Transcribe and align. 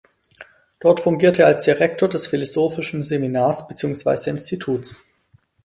Dort 0.79 0.99
fungierte 0.99 1.43
er 1.43 1.47
als 1.49 1.65
Direktor 1.65 2.09
des 2.09 2.25
Philosophischen 2.25 3.03
Seminars 3.03 3.67
beziehungsweise 3.67 4.31
Instituts. 4.31 4.99